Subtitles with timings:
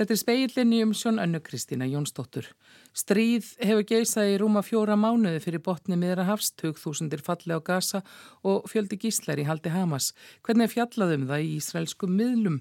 [0.00, 2.46] Þetta er speilin í umsjón önnu Kristína Jónsdóttur.
[2.96, 8.00] Stríð hefur geisað í rúma fjóra mánuði fyrir botni miðra hafst, 2000 falli á Gaza
[8.40, 10.14] og fjöldi gíslar í haldi Hamas.
[10.40, 12.56] Hvernig fjallaðum það í Ísraelskum miðlum?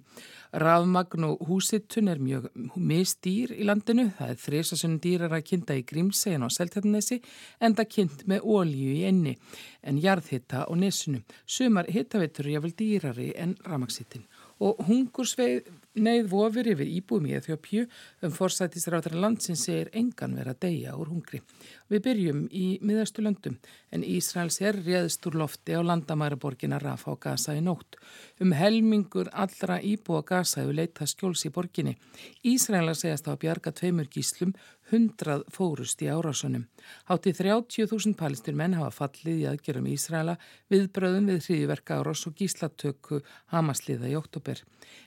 [0.52, 4.10] Rafmagn og húsittun er mjög mistýr í landinu.
[4.20, 7.22] Það er þresasunum dýrar að kynnta í Grímsegin og Seltjarnesi
[7.64, 9.38] en það kynnt með ólíu í enni
[9.80, 11.24] en jarðhitta og nesunu.
[11.48, 14.28] Sumar hittavitur jáfnvel dýrari en rafmagsittin
[14.60, 17.86] og hungursveið neyð vofur yfir íbúum í Eþjópju
[18.26, 21.42] um forsættisráðar landsins segir engan vera að deyja úr hungri.
[21.90, 23.58] Við byrjum í miðastu löndum
[23.96, 27.98] en Ísraels er réðst úr lofti á landamæraborgina Rafa og Gaza í nótt.
[28.40, 31.98] Um helmingur allra íbúa Gaza hefur leitað skjóls í borginni.
[32.44, 34.54] Ísraela segast á að bjarga tveimur gíslum,
[34.92, 36.66] hundrað fórust í árásunum.
[37.10, 40.38] Hátti 30.000 palestir menn hafa fallið í aðgerum Ísraela
[40.74, 43.22] viðbröðum við hriðiverka árás og gíslatöku
[43.54, 44.64] Hamasliða í oktober.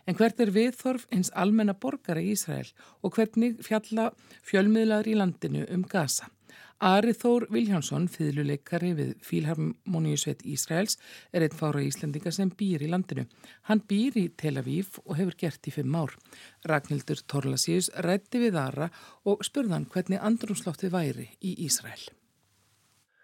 [0.06, 2.68] En hvert er viðþorf eins almenna borgara í Ísrael
[3.02, 4.10] og hvernig fjalla
[4.46, 6.30] fjölmiðlar í landinu um Gaza?
[6.82, 10.96] Ari Þór Viljánsson, fýðluleikari við Fílharmoníusveit Ísraels,
[11.30, 13.22] er einn fára íslendinga sem býr í landinu.
[13.68, 16.16] Hann býr í Tel Aviv og hefur gert í fimm ár.
[16.66, 18.88] Ragnhildur Torlasíus rætti við Ara
[19.22, 22.02] og spurðan hvernig andrumsloftið væri í Ísrael.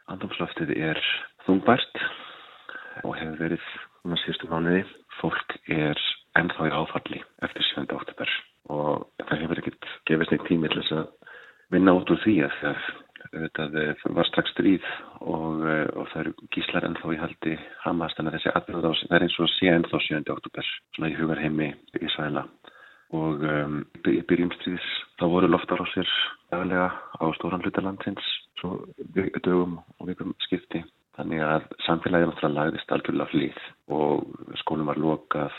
[0.06, 1.02] Andrumsloftið er
[1.48, 1.98] þungbært
[3.02, 3.68] og hefur verið
[4.06, 4.86] um að síðustu mánuði.
[5.18, 5.98] Fólk er
[6.38, 7.90] ennþá í áfalli eftir 7.
[7.90, 8.38] oktober
[8.70, 11.08] og það hefur ekkert gefist neitt tími til þess að
[11.74, 12.88] vinna út úr því að það
[13.32, 14.84] það eh, var strax stríð
[15.20, 17.54] og, eh, og það eru gíslar ennþá í haldi.
[17.84, 20.20] Hamas þannig að þessi aðbyrða það er eins og sé ennþá 7.
[20.34, 22.44] oktober svona í hugar heimi í Ísraela.
[23.16, 26.10] Og um, í byrjum stríðis þá voru loftar á sér
[26.52, 28.26] daglega á stóran hlutalandsins
[28.60, 28.82] svo
[29.16, 30.82] dögum og vikum skipti.
[31.16, 33.62] Þannig að samfélagið náttúrulega lagðist algjörlega flýð
[33.96, 35.56] og skólum var lokað.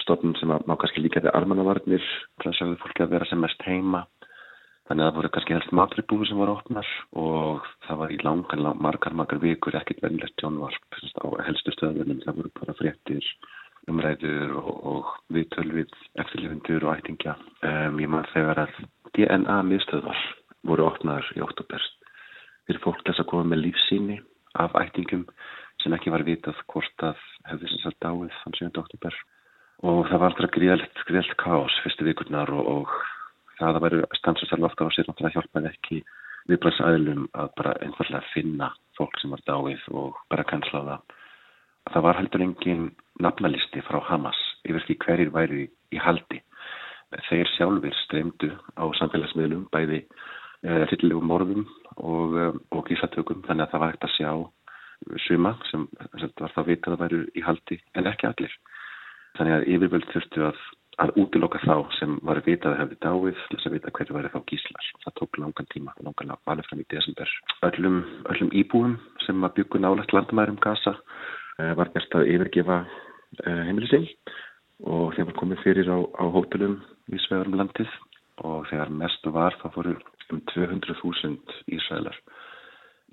[0.00, 2.04] Stofnum sem má kannski líka þegar armannavarnir
[2.40, 4.06] þannig að sjáðu fólki að vera sem mest heima
[4.88, 6.90] Þannig að það voru kannski helst matribúi sem var opnar
[7.20, 12.22] og það var í langan, lang, margar, margar vikur ekkert vennilegt tjónvarp á helstu stöðunum.
[12.24, 13.28] Það voru bara fréttir,
[13.92, 15.92] umræður og, og viðtölvið,
[16.24, 17.36] eftirlifundur og ættingja.
[17.60, 18.80] Um, ég maður þegar að
[19.18, 20.24] DNA miðstöðvar
[20.68, 21.98] voru opnar í óttúberst
[22.68, 24.18] fyrir fólk þess að koma með lífsíni
[24.60, 25.24] af ættingum
[25.82, 28.72] sem ekki var vitað hvort að hefði þess að dáið þann 7.
[28.82, 29.20] óttúber
[29.88, 32.94] og það var alltaf gríðalegt, gríðalegt kás fyrstu vikurnar og, og
[33.58, 36.00] það að vera stansastar lofta á sér náttúrulega hjálpaði ekki
[36.48, 41.16] viðbræðsæðlum að bara einfallega finna fólk sem var dáið og bara kansla það.
[41.92, 42.84] Það var heldur engin
[43.24, 44.38] nafnalisti frá Hamas
[44.68, 46.40] yfir því hverjir væri í haldi.
[47.28, 51.64] Þeir sjálfur streymdu á samfélagsmiðlum bæði eh, rillilegum morðum
[51.96, 54.32] og, eh, og gísatökum þannig að það var ekkert að sjá
[55.24, 55.86] suma sem,
[56.18, 58.58] sem var það vitað að væru í haldi en ekki allir.
[59.38, 60.60] Þannig að yfirvöld þurftu að
[61.02, 64.16] að útiloka þá sem var að vita að hefði dáið til þess að vita hverju
[64.16, 64.88] væri þá gíslar.
[65.04, 67.34] Það tók langan tíma, langan alveg fram í desember.
[67.68, 67.98] Öllum,
[68.34, 74.08] öllum íbúum sem að byggja nálagt landamærum Gaza uh, var gert að yfirgefa uh, heimilisinn
[74.86, 76.78] og þeim var komið fyrir á, á hótelum
[77.10, 77.94] í svegarum landið
[78.46, 79.96] og þegar mestu var þá fóru
[80.34, 82.18] um 200.000 Ísraelar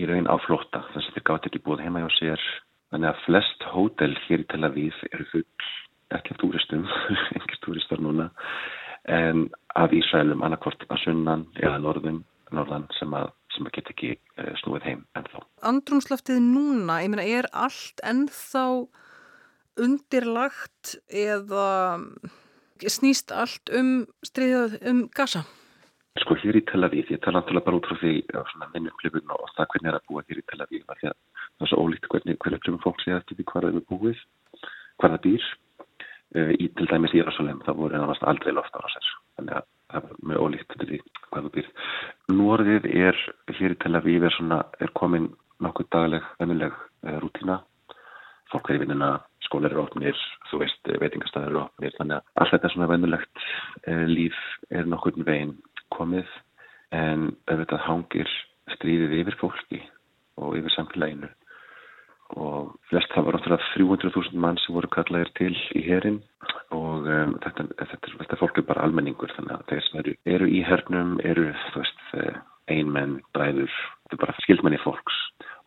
[0.01, 2.45] í raun á flotta þess að þeir gátt ekki búið heima hjá sér.
[2.93, 5.45] Þannig að flest hótel hér í Tel Aviv eru full
[6.13, 6.85] ekki af túristum,
[7.37, 8.29] engir túristar núna,
[9.09, 12.21] en af Ísraelum annarkvort að sunnan eða norðum,
[12.53, 15.43] norðan sem að, sem að geta ekki uh, snúið heim ennþá.
[15.65, 18.65] Andrumslaftið núna, ég meina, er allt ennþá
[19.81, 21.67] undirlagt eða
[22.85, 25.43] snýst allt um stríðað um gasa?
[26.21, 28.13] Sko hér í Tel Aviv, ég tala náttúrulega bara út frá því
[28.71, 31.81] minni upplifun og það hvernig er að búa hér í Tel Aviv, það er svo
[31.83, 34.21] ólíkt hvernig, hvernig upplifun fólk sé eftir því hvað er búið,
[35.01, 35.64] hvað það býr Eh,
[36.33, 40.07] í til dæmis í Írasolem það voru ennast aldrei loft ára sér þannig að það
[40.09, 40.99] er mjög ólíkt til því
[41.29, 41.69] hvað þú býr.
[42.33, 43.21] Norðið er
[43.59, 45.29] hér í Tel Aviv er, svona, er komin
[45.63, 47.61] nokkuð dagleg, vennileg uh, rútina
[48.51, 49.11] fólk er í vinnina,
[49.45, 50.17] skólar eru ofnir
[50.49, 53.45] þú veist, veitingastæðir eru ofnir þannig að allt þetta svona vennilegt
[53.87, 55.55] uh, líf er nokkur veginn
[55.95, 56.27] komið.
[56.95, 58.29] En auðvitað hangir
[58.75, 59.81] stríðið yfir fólki
[60.39, 61.29] og yfir samfélaginu
[62.33, 66.17] og flest það var náttúrulega 300.000 mann sem voru kallaðir til í herin
[66.73, 70.49] og um, þetta, þetta, þetta fólk er bara almenningur þannig að þeir sem eru, eru
[70.49, 72.39] í hernum eru eh,
[72.73, 75.19] einmenn, bræður, þetta er bara skildmenni fólks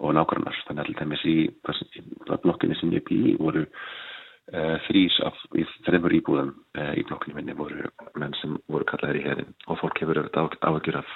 [0.02, 2.02] og nákvæmnar þannig að alltaf í, í
[2.42, 5.38] blokkinni sem ég bý voru uh, þrýs af
[5.86, 7.86] þreymur íbúðum uh, í blokkinu minni voru
[8.18, 11.14] menn sem voru kallaðir í herin og fólk hefur auðvitað áhugjur af,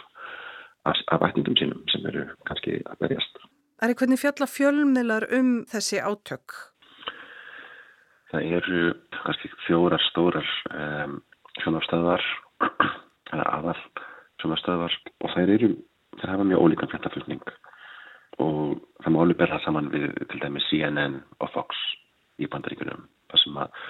[0.91, 3.43] af, af ætningum sínum sem eru kannski að berjast
[3.82, 6.55] Ari, hvernig fjalla fjölmiðlar um þessi átök?
[8.31, 8.82] Það eru
[9.17, 11.17] kannski fjórar stórar um,
[11.64, 12.23] sjónastöðvar
[13.34, 13.75] eða aðal
[14.38, 14.94] sjónastöðvar
[15.26, 15.73] og þær eru,
[16.20, 17.43] þær hafa mjög ólíkan fréttaflutning
[18.38, 21.82] og það má alveg berða saman við til dæmis CNN og Fox
[22.38, 23.02] í bandaríkunum
[23.32, 23.82] þar sem að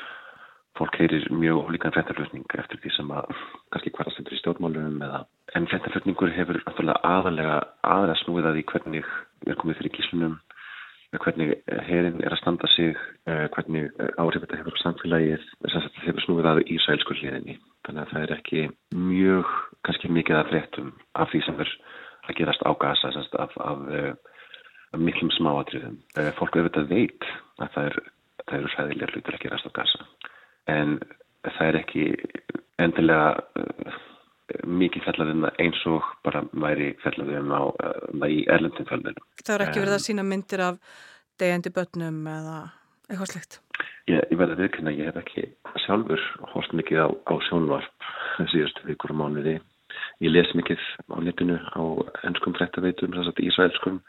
[0.79, 3.29] fólk heyrir mjög ólíkan fréttaflutning eftir því sem að
[3.75, 5.21] kannski hverja stendur í stjórnmálunum eða
[5.59, 9.11] en fréttaflutningur hefur aðalega aðra snúið að því hvernig
[9.43, 10.39] við erum komið fyrir gíslunum
[11.21, 11.51] hvernig
[11.87, 12.97] herin er að standa sig
[13.29, 17.59] eh, hvernig áhrif þetta hefur samfélagið þess að þetta hefur snúið að í sælskur hliðinni
[17.85, 18.63] þannig að það er ekki
[18.97, 19.51] mjög
[19.85, 20.89] kannski mikið að fréttum
[21.21, 21.75] af því sem er
[22.23, 23.13] að gerast á gasa
[23.45, 26.01] af, af, af eh, miklum smáatriðum.
[26.17, 27.31] Eh, fólk auðvitað veit
[27.63, 28.09] að það eru
[28.53, 30.07] er sæðilega hlutur að gerast á gasa
[30.71, 30.99] en
[31.47, 32.05] það er ekki
[32.83, 33.97] endilega uh,
[34.69, 39.27] mikið fellaðum eins og bara væri fellaðum á uh, í erlendum fellunum.
[39.43, 40.79] Það er ekki verið að sína myndir af
[41.41, 42.57] degjandi börnum eða
[43.09, 43.59] eitthvað slikt?
[44.11, 45.47] Ég, ég verði að viðkynna, ég hef ekki
[45.85, 46.23] sjálfur
[46.55, 48.09] hóst mikið á, á sjónvarp
[48.53, 49.59] síðustu vikur og mánuði.
[50.23, 51.83] Ég les mikið á netinu á
[52.29, 54.03] ennskum frættaveitum, þess að ísraelskum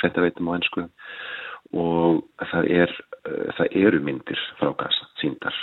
[0.00, 0.86] fréttaveitum á ennsku
[1.76, 2.22] og
[2.52, 2.94] það, er,
[3.28, 5.56] uh, það eru myndir frá gasa, síndar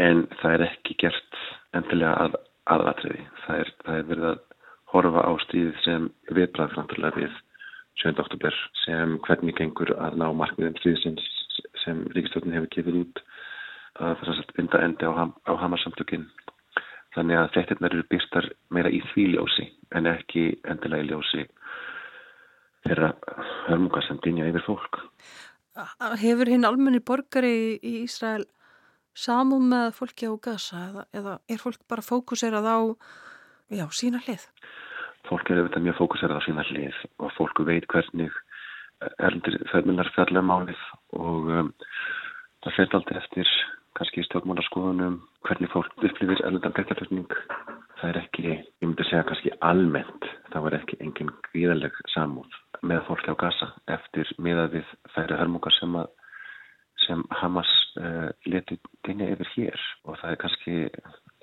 [0.00, 1.40] en það er ekki gert
[1.76, 2.38] endilega að,
[2.72, 4.42] aðatriði það er, það er verið að
[4.92, 7.40] horfa á stíðið sem viðbræð framfélag við
[8.00, 8.14] 7.
[8.22, 11.28] oktober sem hvernig gengur að ná markmiðum stíðisins
[11.84, 13.22] sem Ríkistjóðin hefur gefið út
[14.00, 16.24] að það er að binda endi á, á hamarsamtökin
[17.14, 19.66] þannig að fréttirnar eru byrstar meira í því ljósi
[19.96, 21.46] en ekki endilega í ljósi
[22.86, 23.12] þeirra
[23.68, 25.00] hörmunga sem dinja yfir fólk.
[26.20, 28.44] Hefur hinn almenni borgari í Ísrael
[29.16, 32.78] samum með fólki á gasa eða, eða er fólk bara fókuserað á
[33.72, 34.48] já, sína hlið?
[35.28, 38.32] Fólk er auðvitað mjög fókuserað á sína hlið og fólku veit hvernig
[39.18, 40.82] erlendir þörmunar fjallega málið
[41.18, 41.70] og um,
[42.64, 43.54] það fyrir alltaf eftir
[43.98, 47.32] kannski stjórnmálarskoðunum hvernig fólk upplifir erlendan breytarflutning
[48.02, 53.04] það er ekki, ég myndi segja kannski almennt, það var ekki engin gríðaleg samúð með
[53.06, 56.08] fólki á gasa eftir miðað við færi hörmungar sem, að,
[57.04, 57.70] sem Hamas
[58.02, 60.76] uh, leti dynja yfir hér og það er kannski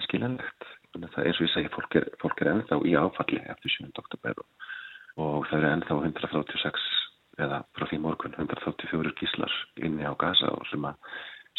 [0.08, 0.68] skiljanlegt.
[1.00, 3.92] Það er svo ég segi, fólk er, fólk er ennþá í áfalli eftir 7.
[4.02, 4.70] oktober og,
[5.22, 6.88] og það er ennþá 136
[7.40, 10.98] eða frá því morgun 134 gíslar inni á gasa og sem, að,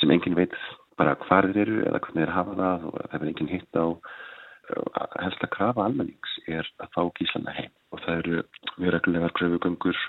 [0.01, 0.55] sem engin veit
[1.01, 3.87] bara hvað þeir eru eða hvernig þeir hafa það og það er engin hitt á.
[5.19, 8.43] Helst að krafa almennings er að fá gíslana heim og það eru
[8.79, 10.03] mjög reglulegar kröfugöngur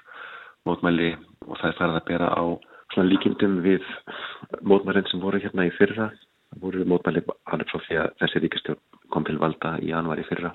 [0.69, 1.15] mótmæli
[1.47, 2.43] og það er farið að bera á
[3.01, 3.88] líkindum við
[4.67, 6.11] mótmælinn sem voru hérna í fyrra.
[6.51, 10.51] Það voru mótmæli alveg frá því að þessi ríkistjórn kom til valda í januari fyrra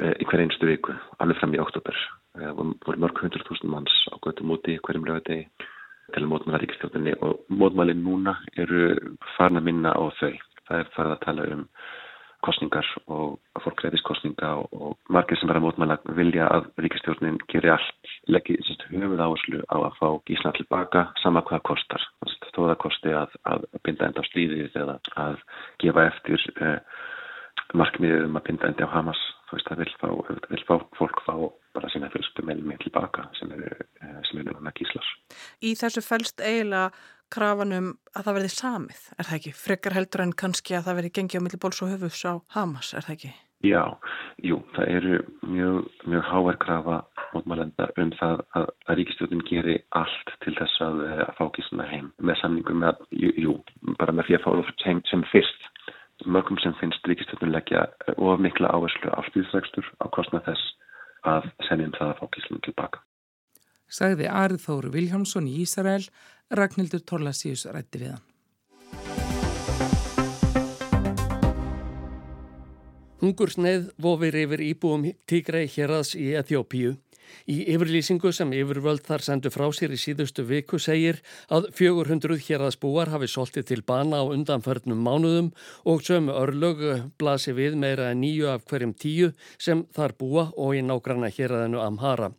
[0.00, 1.98] e, í hver einstu viku alveg fram í oktober
[2.36, 5.48] það voru mörg hundru þúsund manns á götu móti hverjum lögadegi
[6.14, 10.32] til mótmæla ríkistjórnini og mótmæli núna eru farin að minna á þau
[10.68, 11.66] það er farið að tala um
[12.42, 17.38] kostningar og að fólk reyðist kostninga og, og margir sem verða mótmæla vilja að ríkistjórnin
[17.52, 18.58] gerir allt, leggir
[18.90, 22.06] höfuð áherslu á að fá gísna tilbaka sama hvað kostar.
[22.52, 25.38] Það kosti að, að binda enda á stríðið eða að
[25.80, 26.78] gefa eftir eh,
[27.78, 29.22] markmiðið um að binda endi á Hamas.
[29.52, 30.08] Það vil fá,
[30.50, 31.34] vil fá fólk fá
[31.74, 33.72] bara sína með tilbaka sem eru,
[34.02, 35.08] eh, eru með gíslar.
[35.62, 36.92] Í þessu fælst eiginlega
[37.32, 39.54] krafanum að það verði samið, er það ekki?
[39.56, 43.06] Frekar heldur en kannski að það verði gengið á millibóls og höfus á Hamas, er
[43.06, 43.32] það ekki?
[43.62, 43.82] Já,
[44.42, 46.96] jú, það eru mjög, mjög háver krafa
[47.32, 51.86] mótmælenda um það að, að ríkistjóðin geri allt til þess að, eh, að fá gísuna
[51.86, 53.54] heim með samningum með, jú, jú,
[54.00, 55.68] bara með því að fá það hengt sem fyrst.
[56.26, 57.86] Mörgum sem finnst ríkistjóðin leggja
[58.16, 60.74] of mikla áherslu á stýðsregstur á kostna þess
[61.28, 63.02] að senjum það að fá gísuna tilbaka.
[63.92, 66.04] Sagði Arður Viljámsson í Ísrael
[66.52, 68.28] Ragnhildur Torlasíus rætti við hann.
[73.22, 76.96] Hungursneið vofir yfir íbúum Tigrei Hjeraðs í Eþjópíu.
[77.50, 83.10] Í yfirlýsingu sem yfirvöld þar sendu frá sér í síðustu viku segir að 400 Hjeraðsbúar
[83.14, 85.50] hafi soltið til bana á undanförnum mánuðum
[85.88, 86.84] og sömu örlög
[87.18, 91.82] blasi við meira en nýju af hverjum tíu sem þar búa og í nágranna Hjeraðinu
[91.82, 92.32] Amhara.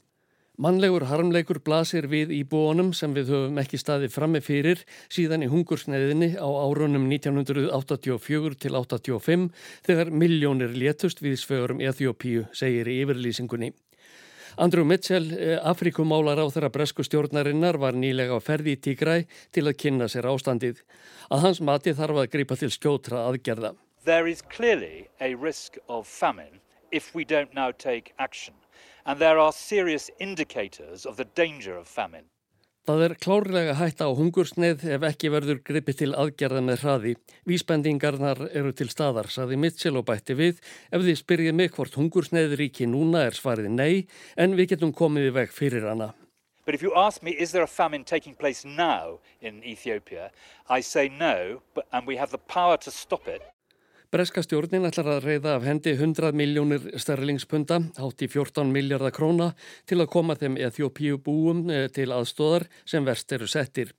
[0.61, 6.35] Mannlegur harmleikur blasir við íbúanum sem við höfum ekki staði frammi fyrir síðan í hungursneiðinni
[6.37, 9.47] á árunum 1984 til 85
[9.87, 13.71] þegar miljónir létust við svögurum Eþjópíu, segir í yfirlýsingunni.
[14.57, 19.63] Andrew Mitchell, eh, Afrikumálar á þeirra bresku stjórnarinnar, var nýlega á ferði í Tigræ til
[19.65, 20.83] að kynna sér ástandið.
[21.31, 23.75] Að hans mati þarf að gripa til skjótra aðgerða.
[24.05, 26.59] There is clearly a risk of famine
[26.91, 28.53] if we don't now take action
[29.05, 32.25] and there are serious indicators of the danger of famine.
[32.83, 37.13] Það er klárlega hætta á hungursneið ef ekki verður gripið til aðgerða með hraði.
[37.47, 40.59] Vísbendingarnar eru til staðar, saði Mitchell og bætti við.
[40.91, 44.03] Ef þið spyrjið mig hvort hungursneið ríki núna er svarið nei,
[44.35, 46.09] en við getum komið í veg fyrir hana.
[46.65, 50.31] But if you ask me, is there a famine taking place now in Ethiopia?
[50.67, 53.52] I say no, but, and we have the power to stop it.
[54.13, 59.47] Breska stjórnin ætlar að reyða af hendi 100 miljónir sterlingspunda, hátt í 14 miljardar króna,
[59.89, 63.95] til að koma þeim Eþjópíu búum eh, til aðstóðar sem verst eru settir.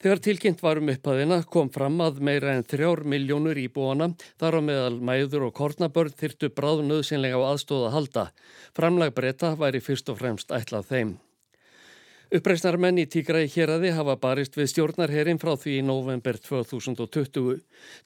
[0.00, 5.00] Þegar tilkynnt varum upphæðina kom fram að meira en 3 miljónur íbúana, þar á meðal
[5.00, 8.28] mæður og kornabörn þyrtu bráðnöðsynlega á aðstóða halda.
[8.76, 11.16] Framlag breyta væri fyrst og fremst ætlað þeim.
[12.30, 17.56] Uppreisnarmenn í Tígræi héræði hafa barist við stjórnarherin frá því í november 2020.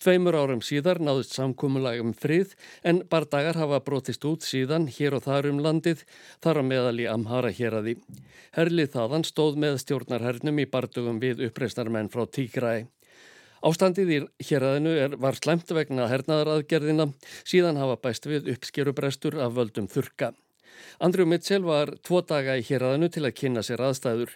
[0.01, 2.55] Tveimur árum síðar náðust samkúmulagum frið
[2.89, 6.07] en bardagar hafa brotist út síðan hér og þar um landið
[6.41, 7.99] þar á meðal í Amhara héræði.
[8.57, 12.89] Herlið þaðan stóð með stjórnarhernum í bardugum við uppreisnarmenn frá Tígræi.
[13.61, 17.11] Ástandið í héræðinu er, var slemt vegna hernaðaraðgerðina,
[17.45, 20.33] síðan hafa bæst við uppskerubrestur af völdum þurka.
[21.01, 24.33] Andrew Mitchell var tvo daga í héræðinu til að kynna sér aðstæður.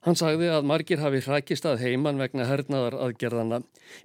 [0.00, 3.58] Hann sagði að margir hafi hrækist að heiman vegna hernaðar aðgerðana.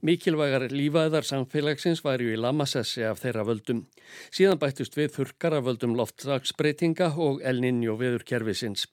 [0.04, 3.86] Mikilvægar lífaðar samfélagsins væri í lamassessi af þeirra völdum.
[4.28, 8.90] Síðan bættust við þurkar af völdum loftslagsbreytinga og elninjó viður kervisins.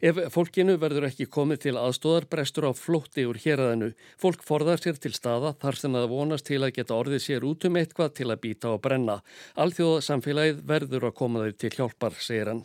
[0.00, 4.96] Ef fólkinu verður ekki komið til aðstóðar brestur á flótti úr héræðinu, fólk forðar sér
[4.96, 8.30] til staða þar sem það vonast til að geta orðið sér út um eitthvað til
[8.32, 9.20] að býta og brenna.
[9.60, 12.64] Alþjóða samfélagið verður að koma þau til hjálpar, segir hann.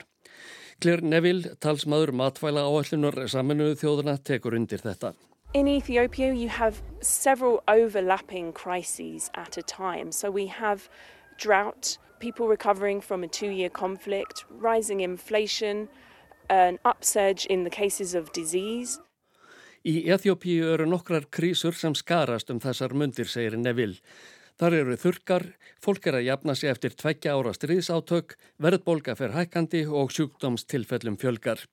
[0.83, 5.13] Claire Neville, talsmaður matvæla áallunar saminuðu þjóðuna, tekur undir þetta.
[5.55, 10.11] In Ethiopia, you have several overlapping crises at a time.
[10.11, 10.89] So we have
[11.37, 15.87] drought, people recovering from a two year conflict, rising inflation,
[16.49, 18.99] an upsurge in the cases of disease.
[19.87, 24.01] Í Eþjópíu eru nokkrar krísur sem skarast um þessar mundir, segir Neville.
[24.61, 25.45] Þar eru þurkar,
[25.81, 31.63] fólk er að jafna sig eftir tveggja ára stríðsátök, verðbolga fer hækkandi og sjúkdómstilfellum fjölgar.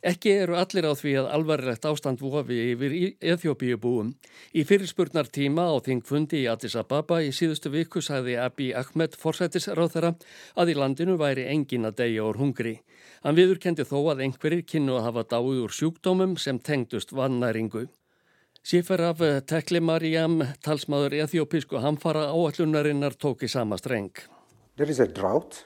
[0.00, 4.14] Ekki eru allir á því að alvarlegt ástand vofi yfir Eþjópíu búum.
[4.56, 9.92] Í fyrirspurnar tíma á þingfundi í Addis Ababa í síðustu viku sagði Abiy Ahmed forsættisráð
[9.92, 10.14] þeirra
[10.56, 12.78] að í landinu væri engin að deyja úr hungri.
[13.20, 17.90] Hann viðurkendi þó að einhverjir kynnu að hafa dáið úr sjúkdómum sem tengdust vannæringu.
[18.62, 24.12] Sífer af Tekli Mariam, talsmaður Eþjópísku hamfara áallunarinnar tók í sama streng.
[24.76, 25.64] There is a drought,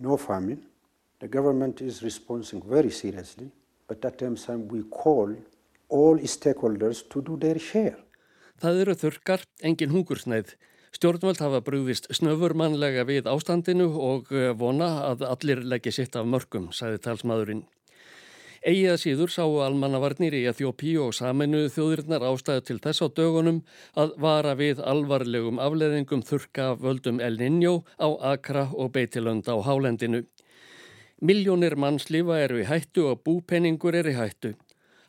[0.00, 0.62] no famine.
[1.20, 3.50] The government is responding very seriously.
[3.88, 5.34] but at the same time we call
[5.88, 7.98] all stakeholders to do their share.
[8.60, 10.54] Það eru þurkar, engin hungursneið.
[10.94, 16.70] Stjórnvöld hafa brúðist snöfurmannlega við ástandinu og eh, vona að allir leggja sitt af mörgum,
[16.72, 17.64] sagði talsmaðurinn.
[18.64, 23.58] Egið síður sáu almannavarnir í Þjópi og saminu þjóðirnar ástæðu til þess á dögunum
[24.00, 30.22] að vara við alvarlegum afleðingum þurka völdum El Niño á Akra og Beitilönd á Hálendinu.
[31.20, 34.54] Miljónir mannslífa eru í hættu og búpenningur er í hættu.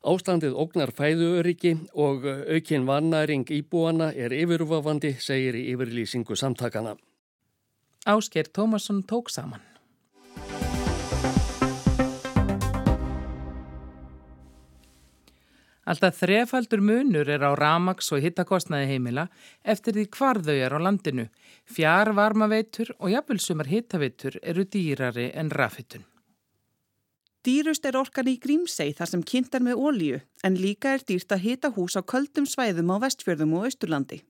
[0.03, 6.97] Ástandið ógnar fæðuöryggi og aukinn vannæring íbúana er yfirúfafandi, segir í yfirlýsingu samtakana.
[8.03, 9.63] Ásker Tómasson tók saman.
[15.85, 19.27] Alltaf þrefaldur munur er á ramaks og hittakostnaði heimila
[19.61, 21.27] eftir því hvar þau er á landinu.
[21.69, 26.05] Fjár varmaveitur og jafnvölsumar hittaveitur eru dýrari en rafhittun.
[27.45, 31.35] Dýrust er orkan í Grímsei þar sem kynnt er með ólíu en líka er dýrt
[31.35, 34.23] að hita hús á köldum svæðum á vestfjörðum og austurlandi.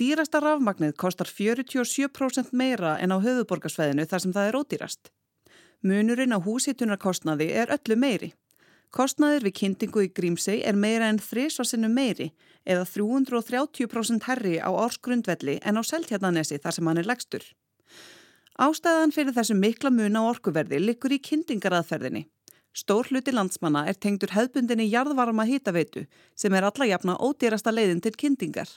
[0.00, 5.12] Dýrasta rafmagnið kostar 47% meira en á höfuborgarsvæðinu þar sem það er ódýrast.
[5.84, 8.32] Munurinn á húshittunarkostnaði er öllu meiri.
[8.90, 12.32] Kostnaðir við kyndingu í Grímsei er meira en þrísvarsinu meiri
[12.66, 17.44] eða 330% herri á ársgrundvelli en á Seltjarnanesi þar sem hann er legstur.
[18.54, 22.28] Ástæðan fyrir þessu mikla mun á orkuverði likur í kyndingaraðferðinni.
[22.74, 28.14] Stór hluti landsmanna er tengdur hefbundinni jarðvarma hýtaveitu sem er alla jafna ódýrasta leiðin til
[28.18, 28.70] kyndingar.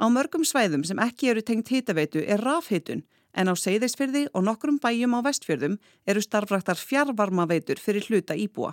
[0.00, 4.80] Á mörgum svæðum sem ekki eru tengt hýtaveitu er rafhýtun en á Seyðisfyrði og nokkrum
[4.80, 8.72] bæjum á vestfjörðum eru starfraktar fjarvarmaveitur fyrir hluta íbúa.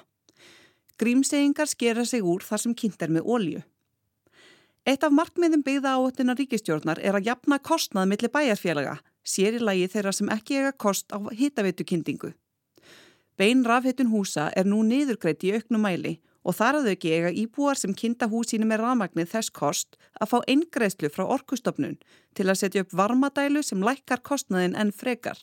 [0.99, 3.61] Grímseyingar skera sig úr þar sem kynnt er með ólju.
[4.87, 9.87] Eitt af markmiðum byggða áhutina ríkistjórnar er að jafna kostnað millir bæjarfélaga, sér í lagi
[9.93, 12.33] þeirra sem ekki eiga kost á hitaveitukynningu.
[13.39, 17.31] Bein rafheitun húsa er nú niðurgreitt í auknum mæli og þar að þau ekki eiga
[17.43, 21.99] íbúar sem kynnta húsínu með rafmagnið þess kost að fá eingreðslu frá orkustofnun
[22.35, 25.39] til að setja upp varmadælu sem lækkar kostnaðin en frekar.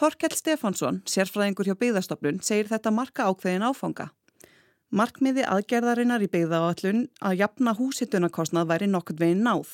[0.00, 4.08] Þorkell Stefansson, sérfræðingur hjá byggðastofnun, segir þetta marka ákveðin áfanga.
[4.90, 9.68] Markmiði aðgerðarinnar í byggðaáallun að jafna húsitunarkostnað væri nokkurt veginn náð.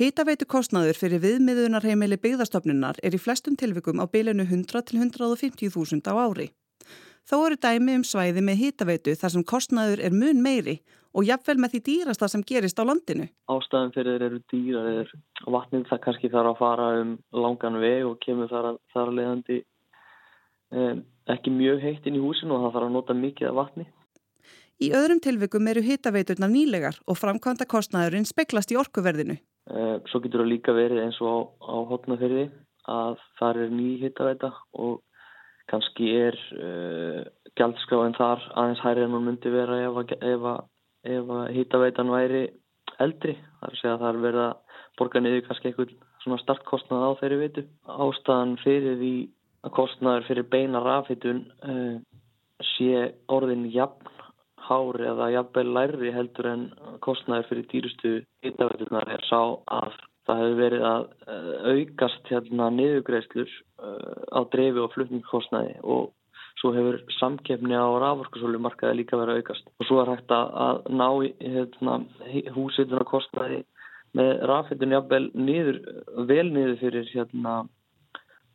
[0.00, 6.16] Hitaveitu kostnaður fyrir viðmiðunarheimili byggðastofnunar er í flestum tilvikum á bylunu 100 til 150.000 á
[6.16, 6.46] ári.
[7.28, 10.78] Þó eru dæmi um svæði með hitaveitu þar sem kostnaður er mun meiri
[11.12, 13.28] og jafnvel með því dýrasta sem gerist á landinu.
[13.52, 15.12] Ástæðan fyrir þeir eru dýrar er
[15.44, 19.60] vatnið það kannski þarf að fara um langan veg og kemur þar þar að leiðandi
[20.72, 20.96] eh,
[21.36, 23.88] ekki mjög heitt inn í húsinu og það þarf að nota mikið af vatni.
[24.76, 29.38] Í öðrum tilvikum eru hitaveiturna nýlegar og framkvæmda kostnæðurinn speklast í orkuverðinu.
[29.72, 32.44] Eh, svo getur það líka verið eins og á, á hotnaferði
[32.92, 35.00] að það er ný hitaveita og
[35.66, 37.24] kannski er uh,
[37.58, 40.44] gjaldskráin þar aðeins hærri en hún myndi vera ef ef
[41.16, 42.44] ef hitaveitan væri
[43.02, 43.34] eldri.
[43.34, 47.08] Það er að segja að það er verið að borga niður kannski eitthvað svona startkostnað
[47.08, 47.66] á þeirri veitu.
[48.06, 49.14] Ástæðan fyrir því
[49.66, 51.96] að kostnaður fyrir beina rafhitun uh,
[52.76, 54.14] sé orðin jafn
[54.66, 56.66] hár eða jafnvel lærri heldur en
[57.04, 58.12] kostnæður fyrir dýrustu
[58.46, 59.40] hittavætunar er sá
[59.78, 59.96] að
[60.26, 66.10] það hefur verið að eh, aukast hérna niðugreislur eh, á dreifi og flutningkostnæði og
[66.60, 69.66] svo hefur samkefni á raforkasólumarkaði líka verið aukast.
[69.78, 71.08] Og svo er hægt að ná
[71.42, 71.98] hérna,
[72.56, 73.62] húsitunar kostnæði
[74.16, 75.80] með rafhitun jafnvel niður,
[76.28, 77.58] vel niður fyrir hérna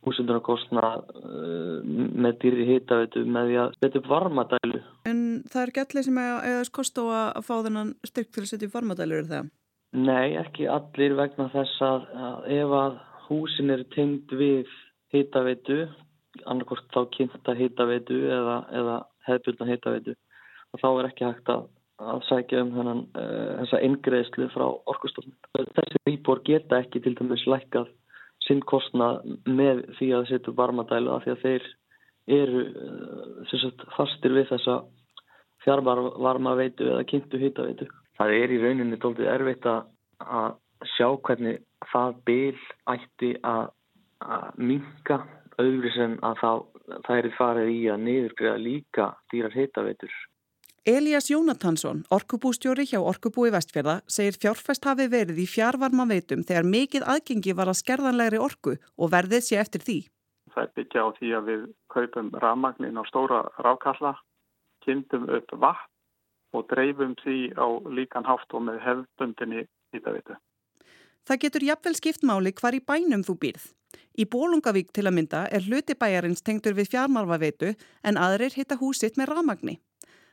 [0.02, 4.80] húsundunarkostna uh, með dýri hýtaveitu með því að setja upp varmadælu.
[5.08, 8.68] En það er allir sem eða kost á að fá þennan styrk til að setja
[8.68, 9.50] upp varmadælu, er það?
[9.92, 14.72] Nei, ekki allir vegna þess að, að ef að húsin eru tengd við
[15.12, 15.84] hýtaveitu,
[16.48, 20.16] annarkort þá kynnta hýtaveitu eða, eða hefðbjörna hýtaveitu,
[20.80, 21.66] þá er ekki hægt að,
[22.02, 25.36] að sækja um hennan, uh, þessa ingreðslu frá orkustofnun.
[25.76, 27.92] Þessi íbor geta ekki til dæmis lækkað
[28.46, 29.14] sinn kostna
[29.46, 31.68] með því að setja varmadælu af því að þeir
[32.38, 34.80] eru eh, sagt, fastir við þessa
[35.62, 37.86] fjárvarma veitu eða kynntu hýta-veitu.
[38.18, 40.56] Það er í rauninni doldið erfitt að
[40.96, 41.62] sjá hvernig
[41.92, 42.58] það byl
[42.90, 43.70] ætti að,
[44.58, 45.22] minka
[45.58, 46.60] auðvitað sem að það,
[47.06, 50.14] það er farið í að niðurgreða líka dýrar hýta-veitur
[50.84, 57.04] Elias Jónatansson, orkubústjóri hjá Orkubúi Vestfjörða, segir fjárfæst hafi verið í fjárvarma veitum þegar mikið
[57.06, 59.98] aðgengi var að skerðanlegri orku og verðið sé eftir því.
[60.50, 61.60] Það er byggja á því að við
[61.94, 64.16] kaupum rafmagnin á stóra rákalla,
[64.82, 69.64] kynntum upp vatn og dreifum því á líkan hátt og með hefðbundinni
[69.94, 70.34] hýtaveitu.
[71.30, 73.70] Það getur jafnvel skiptmáli hvar í bænum þú býrð.
[74.18, 77.70] Í Bólungavík til að mynda er hluti bæjarins tengdur við fjármarfaveitu
[78.02, 79.78] en aðrir hitta húsitt með rafmagni.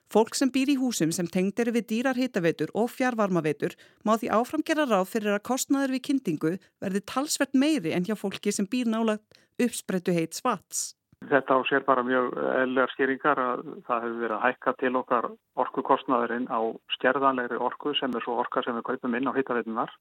[0.10, 4.32] Fólk sem býr í húsum sem tengd eru við dýrar hitaveitur og fjárvarmaveitur má því
[4.34, 8.66] áfram gera ráð fyrir að kostnaður við kyndingu verði talsvert meiri en hjá fólki sem
[8.66, 10.96] býr nálagt uppsprettu heit svats.
[11.30, 15.30] Þetta á sér bara mjög eðlegar skýringar að það hefur verið að hækka til okkar
[15.62, 16.60] orkukostnaðurinn á
[16.96, 19.94] skerðanlegri orku sem er svo orka sem við kaupum inn á hitaveitunar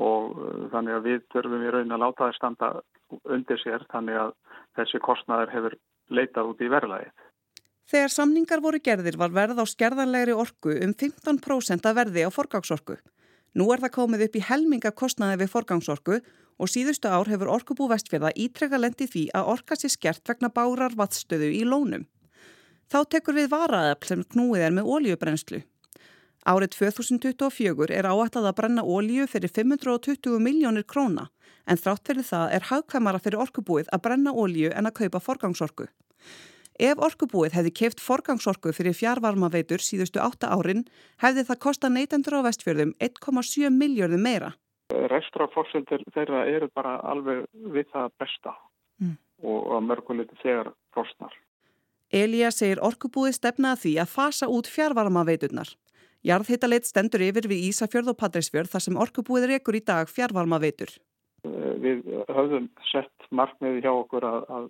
[0.00, 2.70] og uh, þannig að við þurfum í raun að láta það standa
[3.36, 4.32] undir sér þannig að
[4.78, 5.76] þessi kostnaður hefur
[6.08, 7.26] leitað út í verðlægið.
[7.90, 12.94] Þegar samningar voru gerðir var verð á skerðanlegri orku um 15% að verði á forgangsorku.
[13.58, 16.20] Nú er það komið upp í helminga kostnaði við forgangsorku
[16.60, 20.94] og síðustu ár hefur Orkubú Vestfjörða ítrekka lendi því að orka sér skert vegna bárar
[20.94, 22.04] vatsstöðu í lónum.
[22.90, 25.60] Þá tekur við varaðapl sem knúið er með ólíubrenslu.
[26.46, 31.26] Árið 2024 er áætlað að brenna ólíu fyrir 520 miljónir króna
[31.66, 35.90] en þrátt fyrir það er hagkvæmara fyrir orkubúið að brenna ólíu en að kaupa forgangsorku.
[36.80, 40.86] Ef orkubúið hefði keift forgangsorku fyrir fjárvarmaveitur síðustu átta árin
[41.20, 44.54] hefði það kosta neytendur á vestfjörðum 1,7 miljörðum meira.
[45.12, 48.54] Rekstrafórsendur þeirra eru bara alveg við það besta
[48.96, 49.12] mm.
[49.44, 51.36] og að mörguliti þegar fórstnar.
[52.10, 55.76] Elíja segir orkubúið stefnaði því að fasa út fjárvarmaveiturnar.
[56.24, 60.96] Jarðhittaleit stendur yfir við Ísafjörð og Patræsfjörð þar sem orkubúið rekur í dag fjárvarmaveitur.
[61.44, 64.66] Við höfðum sett markmiði hjá okkur að, að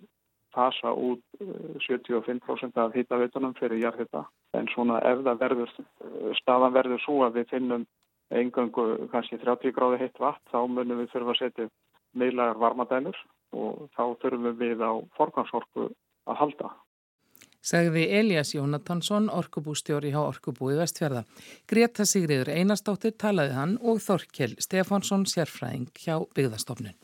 [0.55, 4.25] fasa út 75% eh, af hýtaveitunum fyrir jarðhýta.
[4.57, 7.87] En svona ef það verður, eh, staðan verður svo að við finnum
[8.31, 11.69] engangu kannski 30 gráði heitt vatn, þá munum við þurfa að setja
[12.15, 13.17] meilagar varmadælur
[13.51, 15.89] og þá þurfum við á forgansorku
[16.27, 16.71] að halda.
[17.61, 21.21] Segði Elias Jónatansson, orkubústjóri hjá Orkubúi Vestfjörða.
[21.69, 26.97] Greta Sigriður Einarstóttir talaði hann og Þorkjell Stefansson sérfræðing hjá Byggðastofnun.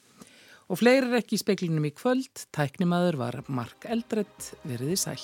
[0.67, 5.21] Og fleiri er ekki í speklinum í kvöld, tæknimaður var Mark Eldredd, veriði sæl.